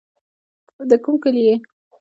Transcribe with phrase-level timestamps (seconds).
[0.89, 1.55] د کوم کلي يې.